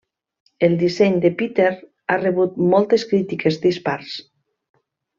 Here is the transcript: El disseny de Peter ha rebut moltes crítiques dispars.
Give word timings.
El 0.67 0.71
disseny 0.83 1.19
de 1.25 1.31
Peter 1.43 1.69
ha 2.15 2.19
rebut 2.23 2.59
moltes 2.75 3.09
crítiques 3.13 3.63
dispars. 3.71 4.21